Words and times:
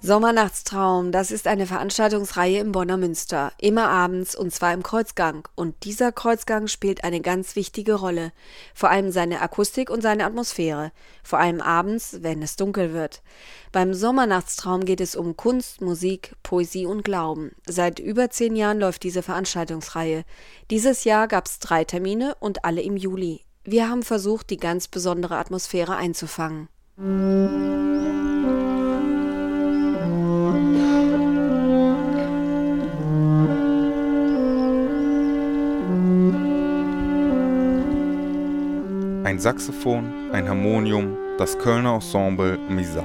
Sommernachtstraum, 0.00 1.10
das 1.10 1.32
ist 1.32 1.48
eine 1.48 1.66
Veranstaltungsreihe 1.66 2.60
im 2.60 2.70
Bonner 2.70 2.96
Münster, 2.96 3.50
immer 3.60 3.88
abends 3.88 4.36
und 4.36 4.54
zwar 4.54 4.72
im 4.72 4.84
Kreuzgang. 4.84 5.48
Und 5.56 5.74
dieser 5.82 6.12
Kreuzgang 6.12 6.68
spielt 6.68 7.02
eine 7.02 7.20
ganz 7.20 7.56
wichtige 7.56 7.94
Rolle, 7.94 8.30
vor 8.74 8.90
allem 8.90 9.10
seine 9.10 9.40
Akustik 9.40 9.90
und 9.90 10.00
seine 10.00 10.24
Atmosphäre, 10.24 10.92
vor 11.24 11.40
allem 11.40 11.60
abends, 11.60 12.18
wenn 12.20 12.42
es 12.42 12.54
dunkel 12.54 12.92
wird. 12.92 13.22
Beim 13.72 13.92
Sommernachtstraum 13.92 14.84
geht 14.84 15.00
es 15.00 15.16
um 15.16 15.36
Kunst, 15.36 15.80
Musik, 15.80 16.36
Poesie 16.44 16.86
und 16.86 17.02
Glauben. 17.02 17.50
Seit 17.66 17.98
über 17.98 18.30
zehn 18.30 18.54
Jahren 18.54 18.78
läuft 18.78 19.02
diese 19.02 19.24
Veranstaltungsreihe. 19.24 20.22
Dieses 20.70 21.02
Jahr 21.02 21.26
gab 21.26 21.46
es 21.46 21.58
drei 21.58 21.82
Termine 21.82 22.36
und 22.38 22.64
alle 22.64 22.82
im 22.82 22.96
Juli. 22.96 23.40
Wir 23.64 23.90
haben 23.90 24.04
versucht, 24.04 24.50
die 24.50 24.58
ganz 24.58 24.86
besondere 24.86 25.38
Atmosphäre 25.38 25.96
einzufangen. 25.96 26.68
Ein 39.28 39.38
Saxophon, 39.38 40.32
ein 40.32 40.48
Harmonium, 40.48 41.14
das 41.36 41.58
Kölner 41.58 41.96
Ensemble 41.96 42.56
Misa. 42.70 43.04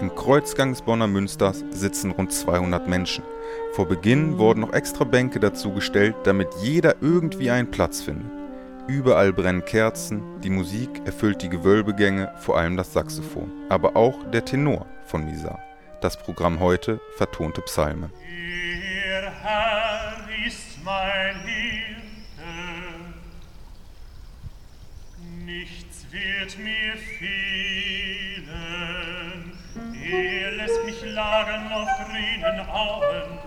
Im 0.00 0.10
Kreuzgang 0.14 0.70
des 0.70 0.80
Bonner 0.80 1.06
Münsters 1.06 1.62
sitzen 1.68 2.12
rund 2.12 2.32
200 2.32 2.88
Menschen. 2.88 3.24
Vor 3.74 3.86
Beginn 3.86 4.38
wurden 4.38 4.60
noch 4.60 4.72
extra 4.72 5.04
Bänke 5.04 5.38
dazugestellt, 5.38 6.16
damit 6.24 6.48
jeder 6.62 6.94
irgendwie 7.02 7.50
einen 7.50 7.70
Platz 7.70 8.00
findet. 8.00 8.30
Überall 8.86 9.34
brennen 9.34 9.62
Kerzen, 9.62 10.22
die 10.40 10.48
Musik 10.48 10.88
erfüllt 11.04 11.42
die 11.42 11.50
Gewölbegänge, 11.50 12.32
vor 12.38 12.56
allem 12.56 12.78
das 12.78 12.94
Saxophon, 12.94 13.52
aber 13.68 13.96
auch 13.96 14.16
der 14.30 14.46
Tenor 14.46 14.86
von 15.04 15.26
Misa. 15.26 15.58
Das 16.00 16.16
Programm 16.16 16.58
heute 16.58 17.02
vertonte 17.18 17.60
Psalmen. 17.60 18.10
Der 18.26 19.30
Herr 19.42 20.26
ist 20.46 20.82
mein 20.82 21.38
Hirte, 21.44 21.79
nichts 25.50 26.06
wird 26.10 26.58
mir 26.58 26.96
fehlen. 27.18 28.52
Er 30.02 30.52
lässt 30.52 30.84
mich 30.84 31.02
lagen 31.12 31.72
auf 31.72 31.88
grünen 32.06 32.60
Auen 32.68 33.38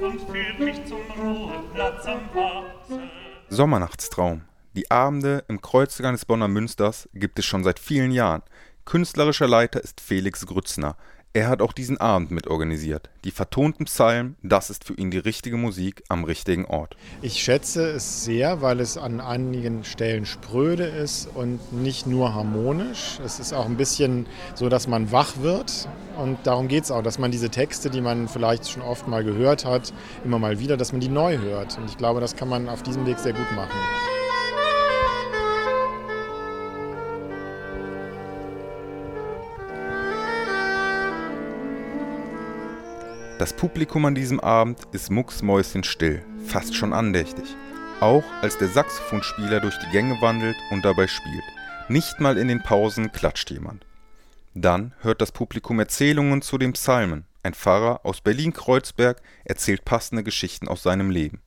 und 0.00 0.20
führt 0.30 0.60
mich 0.60 0.84
zum 0.84 1.00
Ruheplatz 1.18 2.06
am 2.06 2.28
Wasser. 2.34 3.02
Sommernachtstraum. 3.48 4.42
Die 4.74 4.90
Abende 4.90 5.44
im 5.48 5.60
Kreuzgang 5.60 6.14
des 6.14 6.24
Bonner 6.24 6.48
Münsters 6.48 7.08
gibt 7.12 7.38
es 7.38 7.44
schon 7.44 7.64
seit 7.64 7.78
vielen 7.78 8.10
Jahren. 8.10 8.42
Künstlerischer 8.84 9.46
Leiter 9.46 9.82
ist 9.82 10.00
Felix 10.00 10.46
Grützner. 10.46 10.96
Er 11.34 11.48
hat 11.48 11.62
auch 11.62 11.72
diesen 11.72 11.96
Abend 11.96 12.30
mitorganisiert. 12.30 13.08
Die 13.24 13.30
vertonten 13.30 13.86
Psalmen, 13.86 14.36
das 14.42 14.68
ist 14.68 14.84
für 14.84 14.92
ihn 14.92 15.10
die 15.10 15.16
richtige 15.16 15.56
Musik 15.56 16.02
am 16.10 16.24
richtigen 16.24 16.66
Ort. 16.66 16.94
Ich 17.22 17.42
schätze 17.42 17.88
es 17.88 18.26
sehr, 18.26 18.60
weil 18.60 18.80
es 18.80 18.98
an 18.98 19.18
einigen 19.18 19.82
Stellen 19.82 20.26
spröde 20.26 20.84
ist 20.84 21.30
und 21.34 21.72
nicht 21.72 22.06
nur 22.06 22.34
harmonisch. 22.34 23.18
Es 23.24 23.40
ist 23.40 23.54
auch 23.54 23.64
ein 23.64 23.78
bisschen 23.78 24.26
so, 24.54 24.68
dass 24.68 24.88
man 24.88 25.10
wach 25.10 25.38
wird. 25.40 25.88
Und 26.18 26.36
darum 26.44 26.68
geht 26.68 26.84
es 26.84 26.90
auch, 26.90 27.02
dass 27.02 27.18
man 27.18 27.30
diese 27.30 27.48
Texte, 27.48 27.88
die 27.88 28.02
man 28.02 28.28
vielleicht 28.28 28.68
schon 28.68 28.82
oft 28.82 29.08
mal 29.08 29.24
gehört 29.24 29.64
hat, 29.64 29.94
immer 30.26 30.38
mal 30.38 30.58
wieder, 30.58 30.76
dass 30.76 30.92
man 30.92 31.00
die 31.00 31.08
neu 31.08 31.38
hört. 31.38 31.78
Und 31.78 31.88
ich 31.88 31.96
glaube, 31.96 32.20
das 32.20 32.36
kann 32.36 32.50
man 32.50 32.68
auf 32.68 32.82
diesem 32.82 33.06
Weg 33.06 33.18
sehr 33.18 33.32
gut 33.32 33.50
machen. 33.56 33.78
Das 43.42 43.52
Publikum 43.52 44.04
an 44.04 44.14
diesem 44.14 44.38
Abend 44.38 44.78
ist 44.92 45.10
mucksmäuschenstill, 45.10 46.24
fast 46.46 46.76
schon 46.76 46.92
andächtig. 46.92 47.56
Auch 47.98 48.22
als 48.40 48.56
der 48.56 48.68
Saxophonspieler 48.68 49.58
durch 49.58 49.76
die 49.80 49.90
Gänge 49.90 50.20
wandelt 50.20 50.54
und 50.70 50.84
dabei 50.84 51.08
spielt. 51.08 51.42
Nicht 51.88 52.20
mal 52.20 52.38
in 52.38 52.46
den 52.46 52.62
Pausen 52.62 53.10
klatscht 53.10 53.50
jemand. 53.50 53.84
Dann 54.54 54.94
hört 55.00 55.20
das 55.20 55.32
Publikum 55.32 55.80
Erzählungen 55.80 56.40
zu 56.40 56.56
den 56.56 56.74
Psalmen. 56.74 57.24
Ein 57.42 57.54
Pfarrer 57.54 58.06
aus 58.06 58.20
Berlin-Kreuzberg 58.20 59.20
erzählt 59.44 59.84
passende 59.84 60.22
Geschichten 60.22 60.68
aus 60.68 60.84
seinem 60.84 61.10
Leben. 61.10 61.40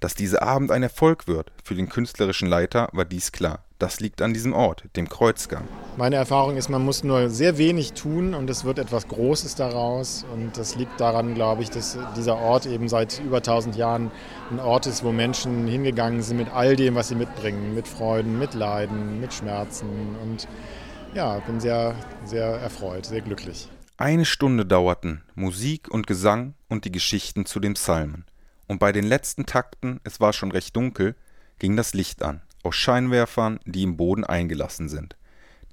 Dass 0.00 0.14
dieser 0.14 0.40
Abend 0.40 0.70
ein 0.70 0.82
Erfolg 0.82 1.26
wird, 1.26 1.52
für 1.62 1.74
den 1.74 1.90
künstlerischen 1.90 2.48
Leiter 2.48 2.88
war 2.92 3.04
dies 3.04 3.30
klar. 3.30 3.66
Das 3.82 3.98
liegt 3.98 4.22
an 4.22 4.32
diesem 4.32 4.52
Ort, 4.52 4.84
dem 4.94 5.08
Kreuzgang. 5.08 5.64
Meine 5.96 6.14
Erfahrung 6.14 6.56
ist, 6.56 6.68
man 6.68 6.84
muss 6.84 7.02
nur 7.02 7.28
sehr 7.30 7.58
wenig 7.58 7.94
tun 7.94 8.32
und 8.32 8.48
es 8.48 8.64
wird 8.64 8.78
etwas 8.78 9.08
Großes 9.08 9.56
daraus. 9.56 10.24
Und 10.32 10.56
das 10.56 10.76
liegt 10.76 11.00
daran, 11.00 11.34
glaube 11.34 11.64
ich, 11.64 11.70
dass 11.70 11.98
dieser 12.16 12.36
Ort 12.36 12.66
eben 12.66 12.88
seit 12.88 13.18
über 13.18 13.38
1000 13.38 13.74
Jahren 13.74 14.12
ein 14.52 14.60
Ort 14.60 14.86
ist, 14.86 15.02
wo 15.02 15.10
Menschen 15.10 15.66
hingegangen 15.66 16.22
sind 16.22 16.36
mit 16.36 16.48
all 16.52 16.76
dem, 16.76 16.94
was 16.94 17.08
sie 17.08 17.16
mitbringen. 17.16 17.74
Mit 17.74 17.88
Freuden, 17.88 18.38
mit 18.38 18.54
Leiden, 18.54 19.20
mit 19.20 19.34
Schmerzen. 19.34 19.88
Und 20.22 20.46
ja, 21.12 21.40
bin 21.40 21.58
sehr, 21.58 21.96
sehr 22.24 22.46
erfreut, 22.46 23.06
sehr 23.06 23.20
glücklich. 23.20 23.68
Eine 23.96 24.26
Stunde 24.26 24.64
dauerten 24.64 25.24
Musik 25.34 25.88
und 25.90 26.06
Gesang 26.06 26.54
und 26.68 26.84
die 26.84 26.92
Geschichten 26.92 27.46
zu 27.46 27.58
den 27.58 27.74
Psalmen. 27.74 28.26
Und 28.68 28.78
bei 28.78 28.92
den 28.92 29.04
letzten 29.04 29.44
Takten, 29.44 29.98
es 30.04 30.20
war 30.20 30.32
schon 30.32 30.52
recht 30.52 30.76
dunkel, 30.76 31.16
ging 31.58 31.76
das 31.76 31.94
Licht 31.94 32.22
an, 32.22 32.42
aus 32.62 32.74
Scheinwerfern, 32.76 33.60
die 33.64 33.82
im 33.82 33.96
Boden 33.96 34.24
eingelassen 34.24 34.88
sind. 34.88 35.16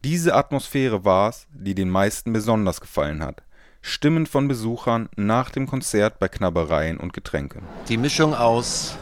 Diese 0.03 0.33
Atmosphäre 0.33 1.03
war 1.03 1.29
es, 1.29 1.47
die 1.51 1.75
den 1.75 1.89
meisten 1.89 2.31
besonders 2.31 2.79
gefallen 2.81 3.22
hat. 3.22 3.44
Stimmen 3.81 4.25
von 4.25 4.47
Besuchern 4.47 5.09
nach 5.16 5.50
dem 5.50 5.67
Konzert 5.67 6.19
bei 6.19 6.27
Knabbereien 6.27 6.97
und 6.97 7.13
Getränken. 7.13 7.63
Die 7.88 7.97
Mischung 7.97 8.33
aus 8.33 8.97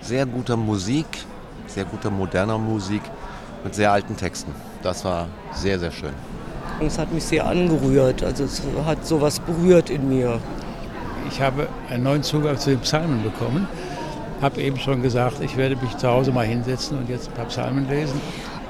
sehr 0.00 0.26
guter 0.26 0.56
Musik, 0.56 1.06
sehr 1.66 1.84
guter 1.84 2.10
moderner 2.10 2.58
Musik 2.58 3.02
mit 3.62 3.74
sehr 3.74 3.92
alten 3.92 4.16
Texten. 4.16 4.52
Das 4.82 5.04
war 5.04 5.28
sehr, 5.52 5.78
sehr 5.78 5.92
schön. 5.92 6.14
Es 6.80 6.98
hat 6.98 7.12
mich 7.12 7.24
sehr 7.24 7.46
angerührt, 7.46 8.22
also 8.22 8.44
es 8.44 8.62
hat 8.86 9.04
sowas 9.06 9.38
berührt 9.40 9.90
in 9.90 10.08
mir. 10.08 10.40
Ich 11.28 11.40
habe 11.40 11.68
einen 11.88 12.04
neuen 12.04 12.22
Zugang 12.22 12.58
zu 12.58 12.70
den 12.70 12.80
Psalmen 12.80 13.22
bekommen. 13.22 13.68
Habe 14.40 14.62
eben 14.62 14.78
schon 14.78 15.02
gesagt, 15.02 15.40
ich 15.40 15.56
werde 15.56 15.76
mich 15.76 15.96
zu 15.96 16.08
Hause 16.08 16.32
mal 16.32 16.46
hinsetzen 16.46 16.98
und 16.98 17.08
jetzt 17.08 17.28
ein 17.28 17.34
paar 17.34 17.46
Psalmen 17.46 17.88
lesen. 17.88 18.20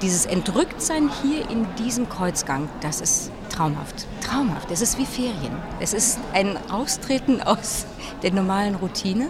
Dieses 0.02 0.26
Entrücktsein 0.26 1.10
hier 1.22 1.48
in 1.50 1.66
diesem 1.76 2.08
Kreuzgang, 2.08 2.68
das 2.80 3.00
ist 3.00 3.30
traumhaft. 3.50 4.06
Traumhaft. 4.22 4.70
Es 4.70 4.80
ist 4.80 4.98
wie 4.98 5.06
Ferien. 5.06 5.54
Es 5.78 5.92
ist 5.92 6.18
ein 6.32 6.56
Austreten 6.70 7.40
aus 7.44 7.86
der 8.22 8.32
normalen 8.32 8.74
Routine 8.74 9.28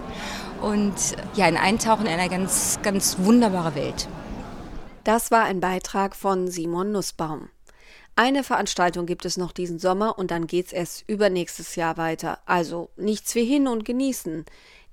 und 0.62 0.94
ja, 1.34 1.46
ein 1.46 1.56
Eintauchen 1.56 2.06
in 2.06 2.12
eine 2.18 2.28
ganz, 2.28 2.78
ganz 2.82 3.16
wunderbare 3.18 3.74
Welt. 3.74 4.08
Das 5.04 5.30
war 5.30 5.44
ein 5.44 5.60
Beitrag 5.60 6.14
von 6.14 6.48
Simon 6.48 6.92
Nussbaum. 6.92 7.48
Eine 8.16 8.44
Veranstaltung 8.44 9.06
gibt 9.06 9.24
es 9.24 9.36
noch 9.36 9.52
diesen 9.52 9.78
Sommer 9.78 10.18
und 10.18 10.30
dann 10.30 10.46
geht's 10.46 10.72
erst 10.72 11.08
übernächstes 11.08 11.74
Jahr 11.76 11.96
weiter. 11.96 12.38
Also 12.44 12.90
nichts 12.96 13.34
wie 13.34 13.44
hin 13.44 13.66
und 13.66 13.84
genießen. 13.84 14.44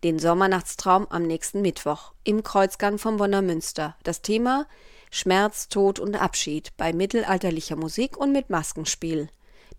Den 0.03 0.19
Sommernachtstraum 0.19 1.07
am 1.09 1.23
nächsten 1.23 1.61
Mittwoch 1.61 2.11
im 2.23 2.43
Kreuzgang 2.43 2.97
vom 2.97 3.17
Bonner 3.17 3.41
Münster. 3.41 3.95
Das 4.03 4.21
Thema 4.21 4.67
Schmerz, 5.09 5.69
Tod 5.69 5.99
und 5.99 6.15
Abschied 6.15 6.75
bei 6.77 6.93
mittelalterlicher 6.93 7.75
Musik 7.75 8.17
und 8.17 8.31
mit 8.31 8.49
Maskenspiel. 8.49 9.29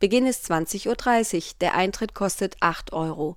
Beginn 0.01 0.27
ist 0.27 0.51
20.30 0.51 1.37
Uhr. 1.37 1.43
Der 1.61 1.75
Eintritt 1.75 2.15
kostet 2.15 2.57
8 2.61 2.93
Euro. 2.93 3.37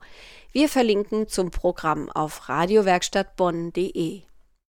Wir 0.52 0.70
verlinken 0.70 1.28
zum 1.28 1.52
Programm 1.52 2.10
auf 2.10 2.50
radiowerkstattbonn.de. 2.50 4.22